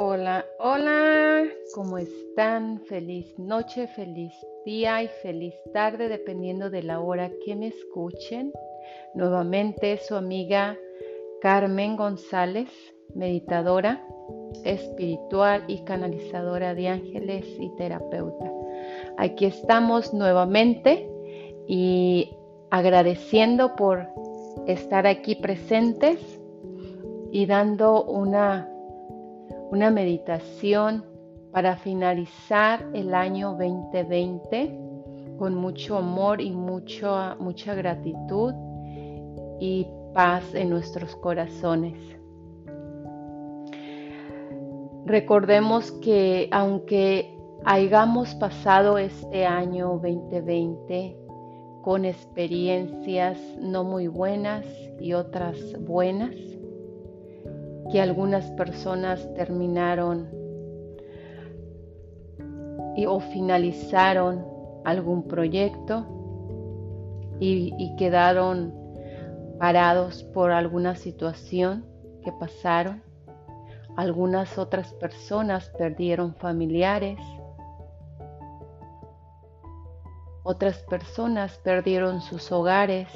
[0.00, 1.42] Hola, hola,
[1.74, 2.82] ¿cómo están?
[2.82, 4.32] Feliz noche, feliz
[4.64, 8.52] día y feliz tarde, dependiendo de la hora que me escuchen.
[9.14, 10.78] Nuevamente su amiga
[11.40, 12.68] Carmen González,
[13.16, 14.06] meditadora
[14.64, 18.52] espiritual y canalizadora de ángeles y terapeuta.
[19.16, 21.10] Aquí estamos nuevamente
[21.66, 22.36] y
[22.70, 24.06] agradeciendo por
[24.68, 26.20] estar aquí presentes
[27.32, 28.72] y dando una
[29.70, 31.04] una meditación
[31.52, 34.78] para finalizar el año 2020
[35.38, 38.54] con mucho amor y mucho, mucha gratitud
[39.60, 41.96] y paz en nuestros corazones.
[45.04, 51.16] Recordemos que aunque hayamos pasado este año 2020
[51.82, 54.66] con experiencias no muy buenas
[55.00, 56.34] y otras buenas,
[57.90, 60.28] que algunas personas terminaron
[63.06, 64.44] o finalizaron
[64.84, 66.06] algún proyecto
[67.38, 68.74] y, y quedaron
[69.58, 71.84] parados por alguna situación
[72.24, 73.02] que pasaron.
[73.96, 77.18] Algunas otras personas perdieron familiares.
[80.42, 83.08] Otras personas perdieron sus hogares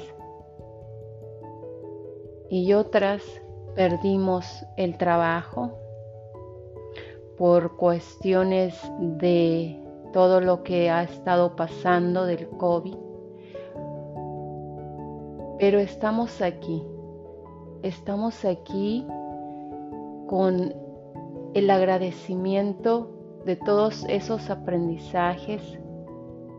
[2.49, 3.23] y otras
[3.75, 5.77] perdimos el trabajo
[7.37, 9.79] por cuestiones de
[10.11, 12.95] todo lo que ha estado pasando del COVID.
[15.59, 16.83] Pero estamos aquí,
[17.81, 19.05] estamos aquí
[20.27, 20.73] con
[21.53, 23.09] el agradecimiento
[23.45, 25.61] de todos esos aprendizajes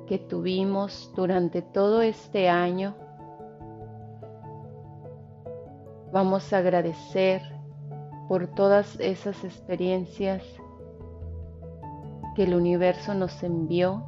[0.07, 2.95] que tuvimos durante todo este año
[6.15, 7.43] Vamos a agradecer
[8.29, 10.45] por todas esas experiencias
[12.37, 14.05] que el universo nos envió,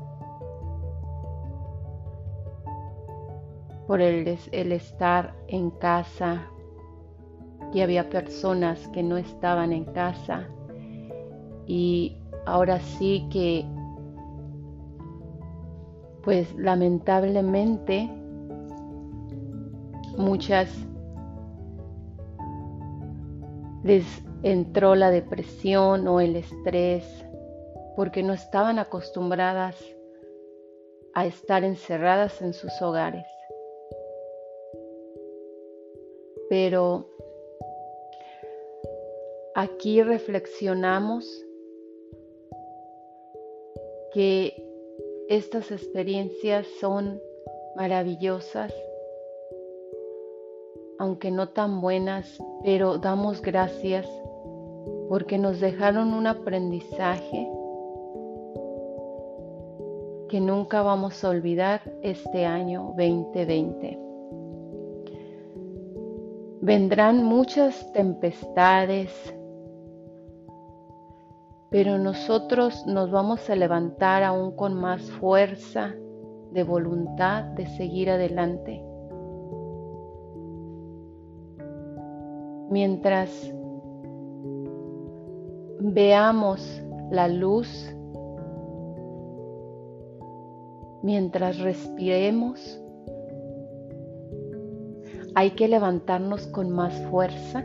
[3.89, 6.49] por el, el estar en casa,
[7.73, 10.47] y había personas que no estaban en casa.
[11.67, 13.67] Y ahora sí que
[16.23, 18.09] pues lamentablemente
[20.17, 20.87] muchas
[23.87, 24.05] les
[24.43, 27.05] entró la depresión o el estrés
[27.95, 29.77] porque no estaban acostumbradas
[31.15, 33.25] a estar encerradas en sus hogares.
[36.51, 37.09] Pero
[39.55, 41.25] aquí reflexionamos
[44.13, 44.53] que
[45.29, 47.21] estas experiencias son
[47.77, 48.73] maravillosas
[50.99, 54.07] aunque no tan buenas, pero damos gracias
[55.09, 57.49] porque nos dejaron un aprendizaje
[60.29, 63.99] que nunca vamos a olvidar este año 2020.
[66.61, 69.13] Vendrán muchas tempestades,
[71.71, 75.95] pero nosotros nos vamos a levantar aún con más fuerza
[76.51, 78.86] de voluntad de seguir adelante.
[82.71, 83.31] Mientras
[85.81, 87.95] veamos la luz,
[91.03, 92.83] mientras respiremos,
[95.35, 97.65] hay que levantarnos con más fuerza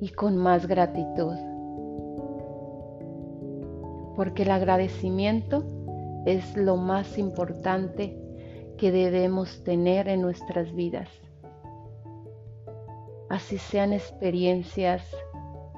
[0.00, 1.34] y con más gratitud.
[4.16, 5.64] Porque el agradecimiento
[6.26, 8.16] es lo más importante
[8.76, 11.08] que debemos tener en nuestras vidas
[13.30, 15.02] así sean experiencias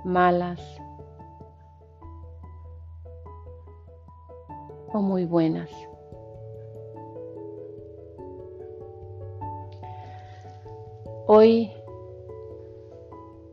[0.04, 0.58] malas
[4.92, 5.70] o muy buenas.
[11.26, 11.70] Hoy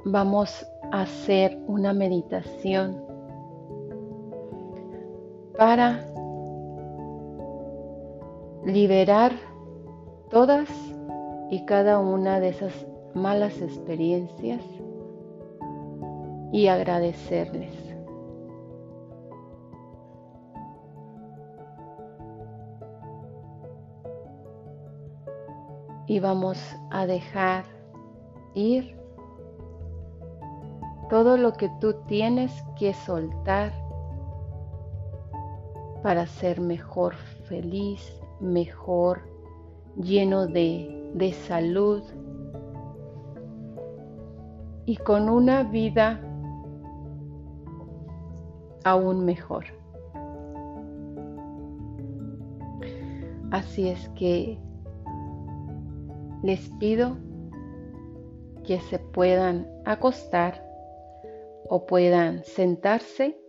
[0.05, 3.03] vamos a hacer una meditación
[5.57, 6.05] para
[8.65, 9.33] liberar
[10.29, 10.69] todas
[11.49, 14.63] y cada una de esas malas experiencias
[16.51, 17.73] y agradecerles.
[26.07, 26.57] Y vamos
[26.89, 27.65] a dejar
[28.55, 28.97] ir
[31.09, 33.71] todo lo que tú tienes que soltar
[36.01, 37.13] para ser mejor
[37.43, 39.21] feliz, mejor,
[39.97, 42.03] lleno de, de salud,
[44.89, 46.19] y con una vida
[48.83, 49.65] aún mejor.
[53.51, 54.57] Así es que
[56.41, 57.17] les pido
[58.65, 60.67] que se puedan acostar
[61.69, 63.39] o puedan sentarse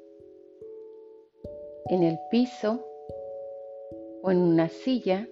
[1.86, 2.84] en el piso
[4.22, 5.26] o en una silla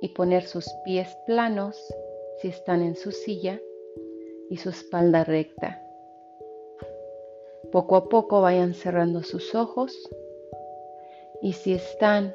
[0.00, 1.76] y poner sus pies planos
[2.40, 3.60] si están en su silla
[4.50, 5.82] y su espalda recta.
[7.72, 9.94] Poco a poco vayan cerrando sus ojos
[11.42, 12.34] y si están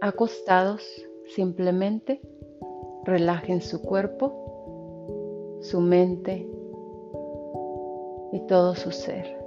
[0.00, 0.82] acostados
[1.34, 2.20] simplemente
[3.04, 6.46] relajen su cuerpo, su mente
[8.32, 9.38] y todo su ser.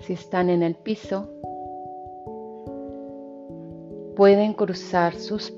[0.00, 1.28] Si están en el piso,
[4.16, 5.54] pueden cruzar sus,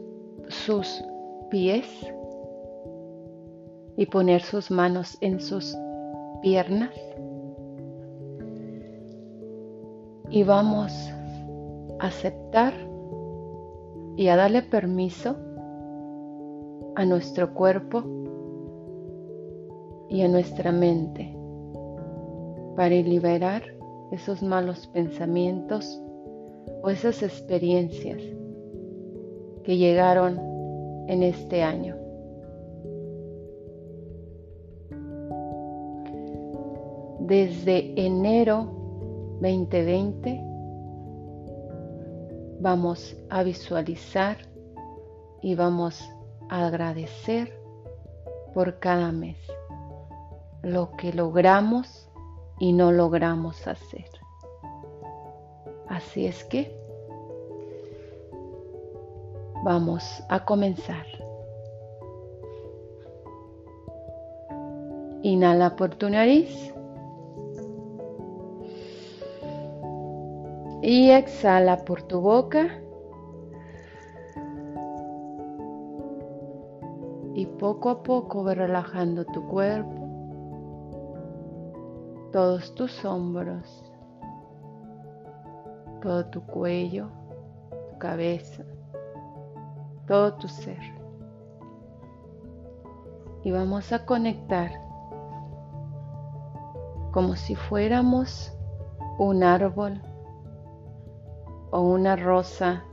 [0.48, 1.02] sus
[1.50, 2.11] pies
[3.96, 5.76] y poner sus manos en sus
[6.40, 6.90] piernas.
[10.30, 10.92] Y vamos
[12.00, 12.72] a aceptar
[14.16, 15.36] y a darle permiso
[16.96, 18.02] a nuestro cuerpo
[20.08, 21.34] y a nuestra mente
[22.76, 23.62] para liberar
[24.10, 26.00] esos malos pensamientos
[26.82, 28.20] o esas experiencias
[29.64, 30.38] que llegaron
[31.08, 32.01] en este año.
[37.26, 38.66] Desde enero
[39.40, 40.40] 2020
[42.60, 44.38] vamos a visualizar
[45.40, 46.02] y vamos
[46.48, 47.56] a agradecer
[48.52, 49.36] por cada mes
[50.62, 52.08] lo que logramos
[52.58, 54.10] y no logramos hacer.
[55.88, 56.76] Así es que
[59.64, 61.06] vamos a comenzar.
[65.22, 66.74] Inhala por tu nariz.
[70.94, 72.68] Y exhala por tu boca.
[77.32, 80.02] Y poco a poco ve relajando tu cuerpo
[82.30, 83.90] todos tus hombros,
[86.02, 87.08] todo tu cuello,
[87.70, 88.62] tu cabeza,
[90.06, 90.82] todo tu ser.
[93.44, 94.70] Y vamos a conectar
[97.12, 98.54] como si fuéramos
[99.18, 100.11] un árbol
[101.72, 102.84] o una rosa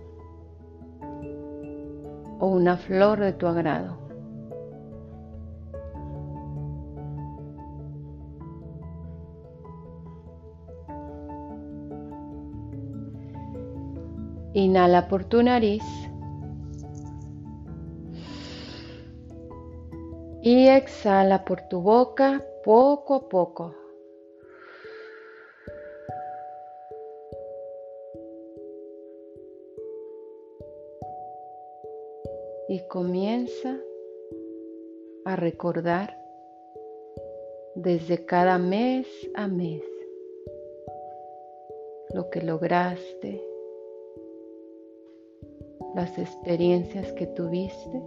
[2.39, 3.97] o una flor de tu agrado.
[14.53, 15.83] Inhala por tu nariz.
[20.41, 23.75] Y exhala por tu boca poco a poco.
[32.69, 33.79] Y comienza
[35.25, 36.15] a recordar
[37.73, 39.81] desde cada mes a mes
[42.13, 43.43] lo que lograste,
[45.95, 48.03] las experiencias que tuviste.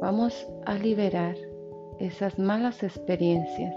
[0.00, 1.34] Vamos a liberar
[1.98, 3.74] esas malas experiencias.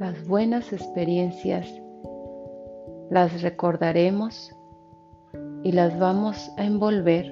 [0.00, 1.68] Las buenas experiencias
[3.10, 4.56] las recordaremos
[5.64, 7.26] y las vamos a envolver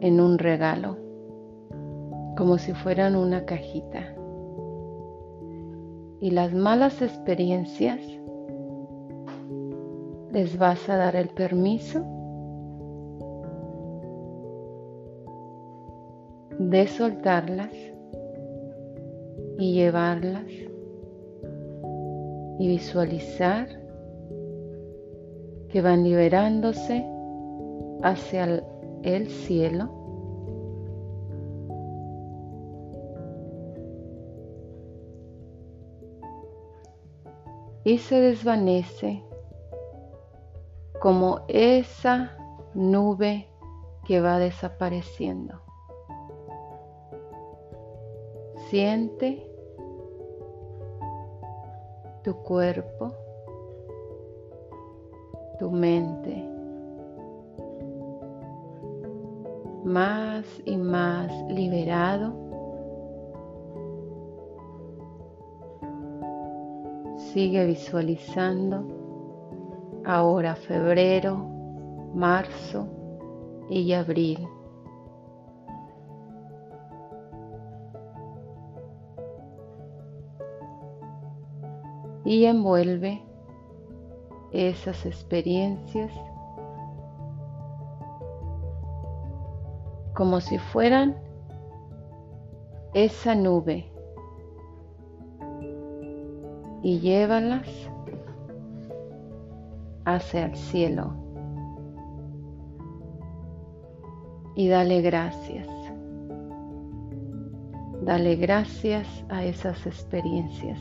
[0.00, 0.96] en un regalo,
[2.36, 4.14] como si fueran una cajita.
[6.20, 7.98] Y las malas experiencias,
[10.32, 12.00] les vas a dar el permiso
[16.58, 17.72] de soltarlas
[19.58, 20.46] y llevarlas
[22.58, 23.83] y visualizar
[25.74, 27.04] que van liberándose
[28.04, 28.62] hacia
[29.02, 29.90] el cielo
[37.82, 39.24] y se desvanece
[41.02, 42.38] como esa
[42.74, 43.48] nube
[44.04, 45.60] que va desapareciendo.
[48.70, 49.44] Siente
[52.22, 53.23] tu cuerpo,
[55.64, 56.46] tu mente,
[59.82, 62.44] más y más liberado
[67.32, 68.86] Sigue visualizando
[70.04, 71.38] ahora febrero,
[72.14, 72.86] marzo,
[73.70, 74.46] y abril.
[82.26, 83.33] Y envuelve
[84.54, 86.12] esas experiencias
[90.14, 91.16] como si fueran
[92.94, 93.90] esa nube
[96.82, 97.68] y llévalas
[100.04, 101.24] hacia el cielo
[104.54, 105.68] y dale gracias.
[108.02, 110.78] Dale gracias a esas experiencias.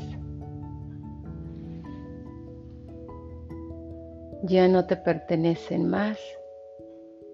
[4.45, 6.19] Ya no te pertenecen más,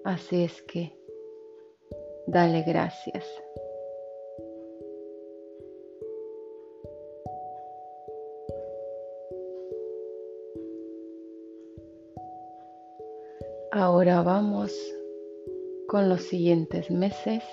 [0.03, 0.95] así es que
[2.27, 3.25] dale gracias.
[13.71, 14.71] Ahora vamos
[15.87, 17.43] con los siguientes meses.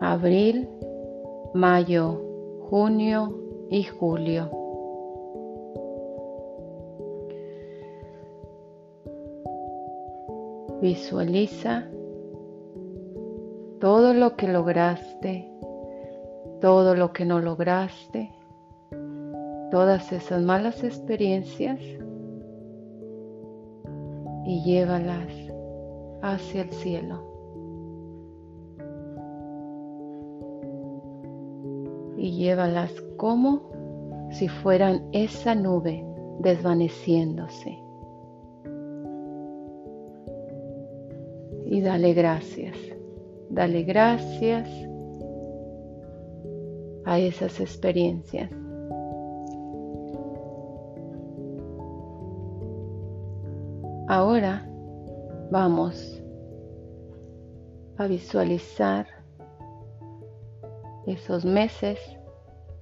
[0.00, 0.66] Abril,
[1.52, 2.18] mayo,
[2.70, 4.50] junio y julio.
[10.80, 11.88] Visualiza
[13.80, 15.50] todo lo que lograste,
[16.60, 18.30] todo lo que no lograste
[19.74, 21.80] todas esas malas experiencias
[24.44, 25.32] y llévalas
[26.22, 27.24] hacia el cielo.
[32.16, 32.92] Y llévalas
[33.24, 36.04] como si fueran esa nube
[36.40, 37.74] desvaneciéndose.
[41.64, 42.76] Y dale gracias,
[43.48, 44.68] dale gracias
[47.06, 48.50] a esas experiencias.
[54.06, 54.68] Ahora
[55.50, 56.22] vamos
[57.96, 59.06] a visualizar
[61.06, 61.98] esos meses,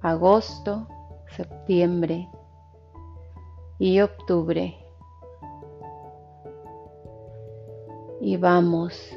[0.03, 0.85] agosto,
[1.35, 2.29] septiembre
[3.79, 4.77] y octubre.
[8.19, 9.15] Y vamos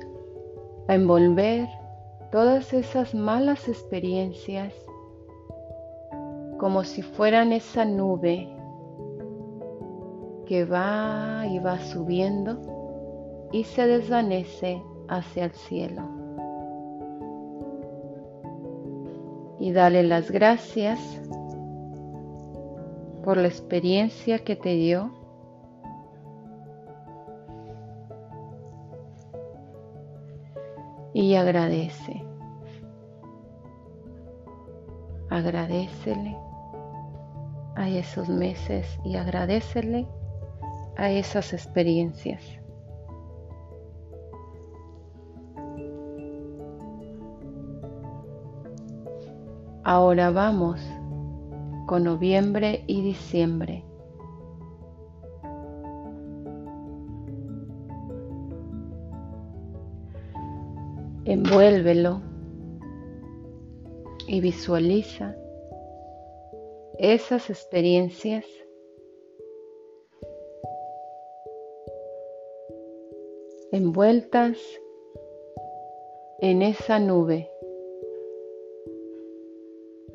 [0.88, 1.68] a envolver
[2.30, 4.72] todas esas malas experiencias
[6.58, 8.48] como si fueran esa nube
[10.46, 16.15] que va y va subiendo y se desvanece hacia el cielo.
[19.66, 21.00] Y dale las gracias
[23.24, 25.10] por la experiencia que te dio.
[31.12, 32.24] Y agradece.
[35.30, 36.36] Agradecele
[37.74, 40.06] a esos meses y agradecele
[40.96, 42.40] a esas experiencias.
[49.88, 50.80] Ahora vamos
[51.86, 53.84] con noviembre y diciembre.
[61.24, 62.20] Envuélvelo
[64.26, 65.36] y visualiza
[66.98, 68.44] esas experiencias
[73.70, 74.58] envueltas
[76.40, 77.52] en esa nube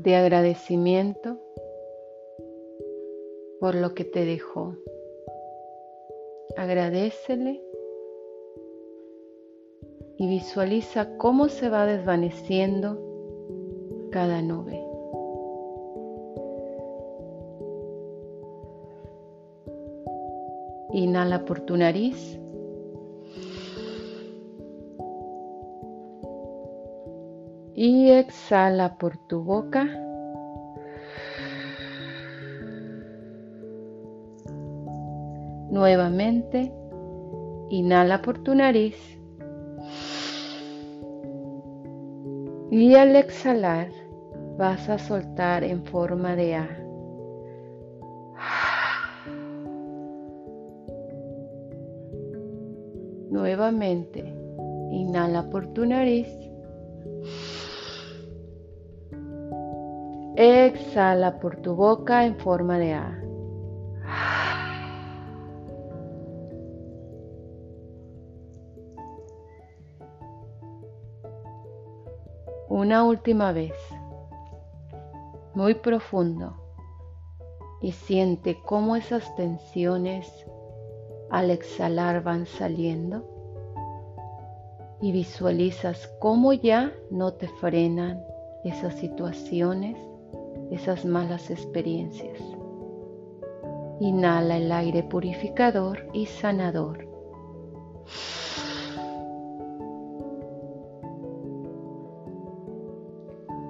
[0.03, 1.37] de agradecimiento
[3.59, 4.75] por lo que te dejó.
[6.57, 7.61] Agradecele
[10.17, 12.99] y visualiza cómo se va desvaneciendo
[14.11, 14.83] cada nube.
[20.93, 22.40] Inhala por tu nariz.
[27.83, 29.87] Y exhala por tu boca.
[35.71, 36.71] Nuevamente,
[37.71, 38.95] inhala por tu nariz
[42.69, 43.89] y al exhalar
[44.59, 46.69] vas a soltar en forma de A.
[53.31, 54.35] Nuevamente,
[54.91, 56.40] inhala por tu nariz
[60.43, 63.21] Exhala por tu boca en forma de A.
[72.69, 73.75] Una última vez,
[75.53, 76.55] muy profundo,
[77.79, 80.27] y siente cómo esas tensiones
[81.29, 83.27] al exhalar van saliendo.
[85.01, 88.23] Y visualizas cómo ya no te frenan
[88.63, 89.97] esas situaciones,
[90.71, 92.39] esas malas experiencias.
[93.99, 97.07] Inhala el aire purificador y sanador.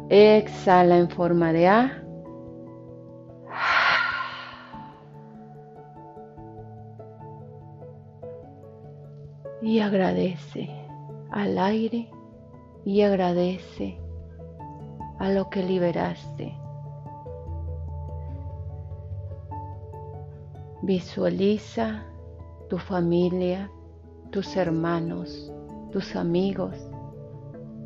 [0.09, 1.97] Exhala en forma de A.
[9.61, 10.69] Y agradece
[11.29, 12.09] al aire
[12.83, 13.99] y agradece
[15.19, 16.60] a lo que liberaste.
[20.81, 22.03] Visualiza
[22.69, 23.69] tu familia,
[24.31, 25.51] tus hermanos,
[25.91, 26.75] tus amigos,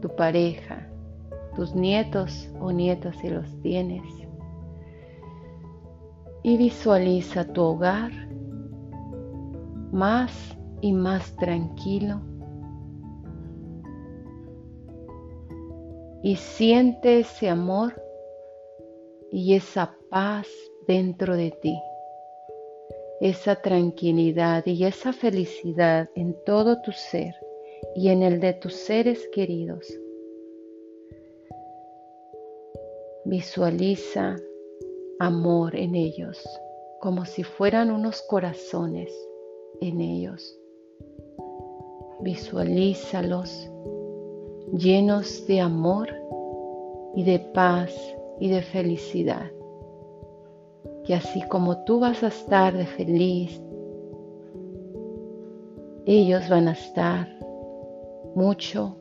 [0.02, 0.90] tu pareja,
[1.56, 4.04] tus nietos o nietas si los tienes.
[6.44, 8.12] Y visualiza tu hogar
[9.92, 12.22] más y más tranquilo
[16.26, 18.02] y siente ese amor
[19.32, 20.48] y esa paz
[20.88, 21.80] dentro de ti,
[23.22, 27.34] esa tranquilidad y esa felicidad en todo tu ser
[27.96, 29.88] y en el de tus seres queridos.
[33.26, 34.36] Visualiza
[35.20, 36.44] amor en ellos,
[37.00, 39.12] como si fueran unos corazones
[39.82, 40.60] en ellos.
[42.22, 43.70] Visualízalos
[44.74, 46.10] llenos de amor
[47.16, 47.96] y de paz
[48.40, 49.52] y de felicidad.
[51.06, 53.62] Que así como tú vas a estar de feliz,
[56.06, 57.28] ellos van a estar
[58.36, 58.98] mucho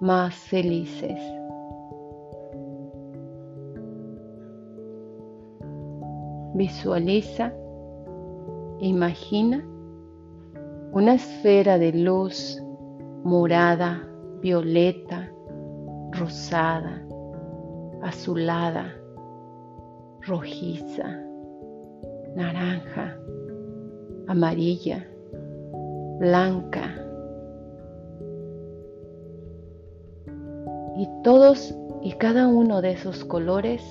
[0.00, 1.20] más felices.
[6.54, 7.52] Visualiza,
[8.80, 9.66] imagina
[10.92, 12.62] una esfera de luz
[13.24, 14.06] morada
[14.40, 15.32] violeta,
[16.10, 17.02] rosada,
[18.02, 18.92] azulada,
[20.26, 21.20] rojiza,
[22.36, 23.16] naranja,
[24.28, 25.06] amarilla,
[26.18, 26.94] blanca.
[30.96, 33.82] Y todos y cada uno de esos colores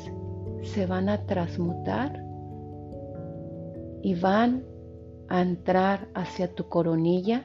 [0.61, 2.23] se van a transmutar
[4.01, 4.63] y van
[5.27, 7.43] a entrar hacia tu coronilla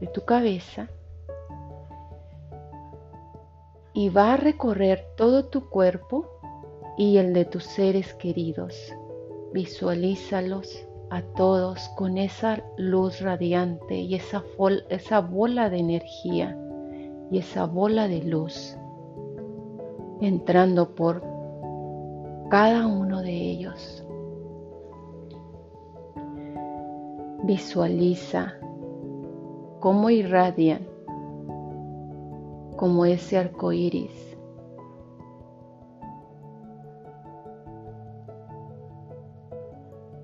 [0.00, 0.88] de tu cabeza
[3.92, 6.35] y va a recorrer todo tu cuerpo
[6.96, 8.74] y el de tus seres queridos.
[9.52, 14.44] Visualízalos a todos con esa luz radiante y esa,
[14.88, 16.58] esa bola de energía
[17.30, 18.76] y esa bola de luz
[20.20, 21.22] entrando por
[22.48, 24.04] cada uno de ellos.
[27.44, 28.54] Visualiza
[29.80, 30.86] cómo irradian
[32.76, 34.25] como ese arco iris.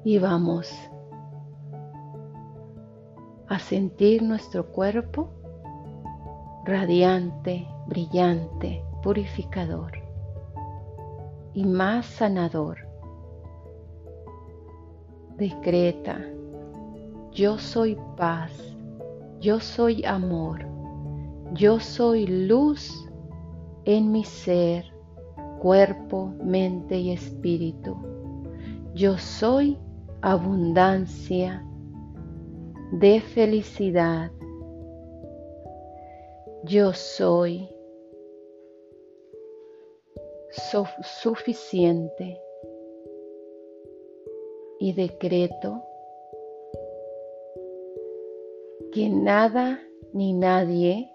[0.04, 0.72] Y vamos
[3.48, 5.30] a sentir nuestro cuerpo
[6.64, 9.92] radiante, brillante, purificador
[11.54, 12.78] y más sanador.
[15.36, 16.18] Decreta,
[17.32, 18.72] yo soy paz
[19.42, 20.64] yo soy amor,
[21.54, 23.10] yo soy luz
[23.84, 24.84] en mi ser,
[25.58, 27.96] cuerpo, mente y espíritu.
[28.94, 29.76] Yo soy
[30.22, 31.66] abundancia
[32.92, 34.30] de felicidad.
[36.62, 37.68] Yo soy
[41.02, 42.40] suficiente
[44.78, 45.82] y decreto
[48.92, 49.80] que nada
[50.12, 51.10] ni nadie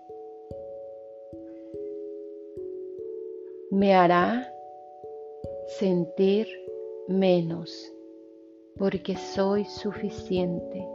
[3.71, 4.53] me hará
[5.79, 6.47] sentir
[7.07, 7.93] menos
[8.77, 10.87] porque soy suficiente.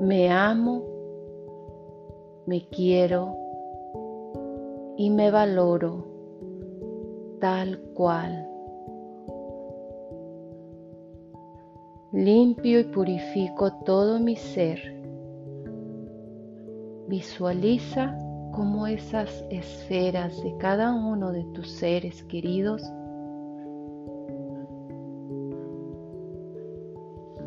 [0.00, 0.84] Me amo,
[2.46, 3.36] me quiero
[4.96, 6.06] y me valoro
[7.40, 8.48] tal cual.
[12.12, 14.78] Limpio y purifico todo mi ser.
[17.08, 18.16] Visualiza
[18.58, 22.82] cómo esas esferas de cada uno de tus seres queridos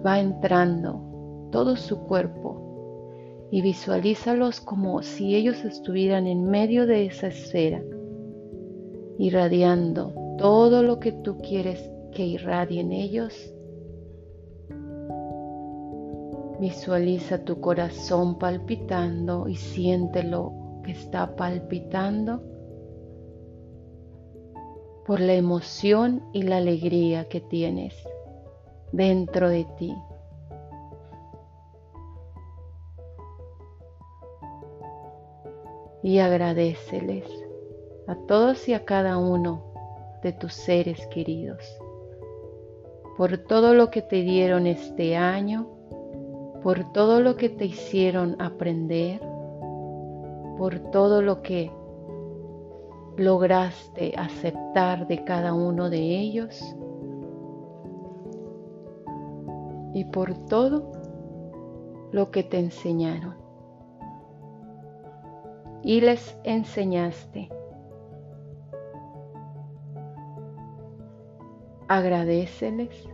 [0.05, 7.27] va entrando todo su cuerpo y visualízalos como si ellos estuvieran en medio de esa
[7.27, 7.83] esfera,
[9.17, 13.53] irradiando todo lo que tú quieres que irradien ellos.
[16.61, 22.41] Visualiza tu corazón palpitando y siéntelo que está palpitando
[25.05, 27.95] por la emoción y la alegría que tienes
[28.91, 29.95] dentro de ti.
[36.03, 37.25] Y agradeceles
[38.07, 39.73] a todos y a cada uno
[40.23, 41.63] de tus seres queridos
[43.21, 45.67] por todo lo que te dieron este año,
[46.63, 49.21] por todo lo que te hicieron aprender,
[50.61, 51.71] por todo lo que
[53.17, 56.61] lograste aceptar de cada uno de ellos
[59.95, 60.91] y por todo
[62.11, 63.37] lo que te enseñaron.
[65.81, 67.49] Y les enseñaste.
[71.87, 73.09] Agradeceles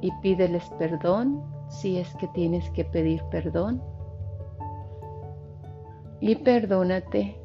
[0.00, 3.91] y pídeles perdón si es que tienes que pedir perdón.
[6.22, 7.36] Y perdónate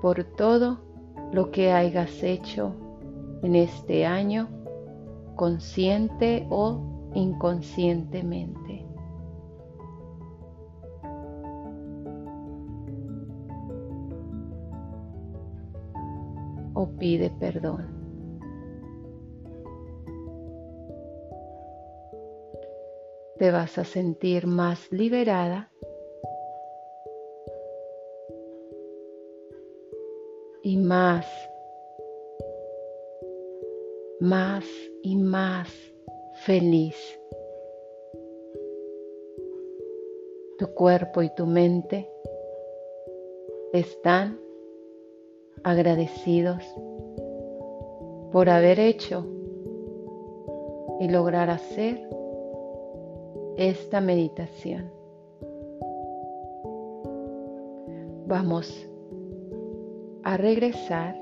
[0.00, 0.78] por todo
[1.32, 2.74] lo que hayas hecho
[3.42, 4.48] en este año,
[5.36, 8.86] consciente o inconscientemente.
[16.72, 17.86] O pide perdón.
[23.38, 25.73] Te vas a sentir más liberada
[30.84, 31.26] más,
[34.20, 34.64] más
[35.02, 35.68] y más
[36.44, 36.94] feliz.
[40.58, 42.06] Tu cuerpo y tu mente
[43.72, 44.38] están
[45.62, 46.62] agradecidos
[48.30, 49.26] por haber hecho
[51.00, 52.06] y lograr hacer
[53.56, 54.90] esta meditación.
[58.26, 58.86] Vamos
[60.24, 61.14] a regresar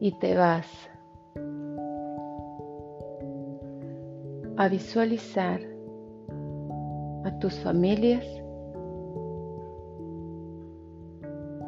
[0.00, 0.66] y te vas
[4.56, 5.60] a visualizar
[7.24, 8.24] a tus familias,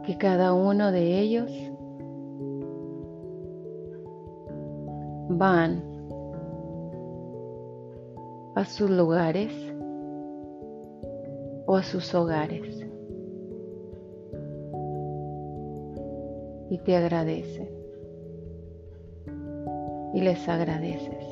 [0.05, 1.51] que cada uno de ellos
[5.29, 5.83] van
[8.55, 9.53] a sus lugares
[11.67, 12.84] o a sus hogares
[16.75, 17.71] y te agradecen
[20.13, 21.25] y les agradeces.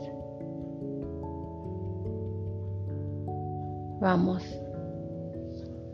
[4.01, 4.45] Vamos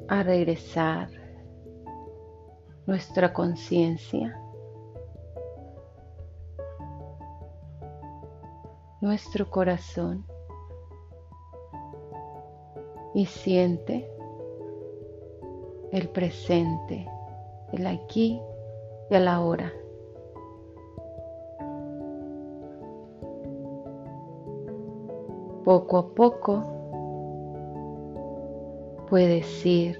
[0.09, 1.09] a regresar
[2.85, 4.39] nuestra conciencia,
[9.01, 10.27] nuestro corazón
[13.15, 14.11] y siente
[15.93, 17.09] el presente,
[17.73, 18.43] el aquí
[19.11, 19.73] y a la hora.
[25.65, 26.65] Poco a poco
[29.09, 29.99] puedes ir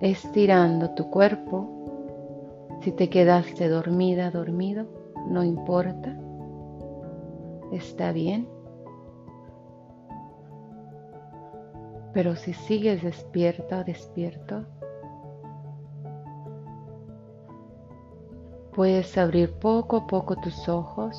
[0.00, 1.68] estirando tu cuerpo.
[2.82, 4.86] Si te quedaste dormida, dormido,
[5.28, 6.16] no importa.
[7.72, 8.48] Está bien.
[12.12, 14.64] Pero si sigues despierta despierto,
[18.76, 21.18] puedes abrir poco a poco tus ojos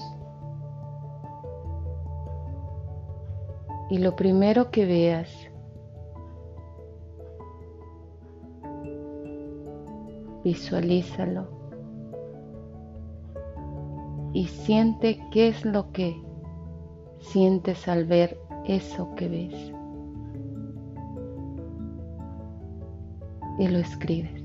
[3.90, 5.30] y lo primero que veas
[10.44, 11.48] visualízalo
[14.34, 16.16] y siente qué es lo que
[17.20, 19.74] sientes al ver eso que ves.
[23.58, 24.37] Y lo escribes.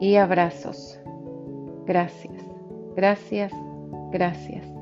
[0.00, 0.98] y abrazos.
[1.86, 2.42] Gracias,
[2.96, 3.52] gracias,
[4.10, 4.77] gracias.